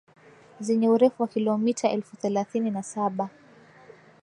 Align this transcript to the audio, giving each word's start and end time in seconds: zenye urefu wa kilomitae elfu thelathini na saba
zenye 0.59 0.89
urefu 0.89 1.21
wa 1.21 1.27
kilomitae 1.27 1.91
elfu 1.93 2.15
thelathini 2.17 2.71
na 2.71 2.83
saba 2.83 3.29